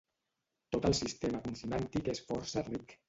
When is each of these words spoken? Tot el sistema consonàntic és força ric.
Tot 0.75 0.87
el 0.89 0.95
sistema 1.01 1.41
consonàntic 1.49 2.11
és 2.15 2.23
força 2.31 2.65
ric. 2.73 2.97